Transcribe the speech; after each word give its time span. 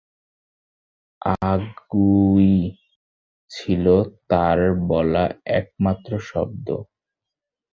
আগউই' 1.45 2.75
ছিল 3.51 3.85
তার 4.29 4.59
বলা 4.89 5.25
একমাত্র 5.59 6.11
শব্দ। 6.29 6.67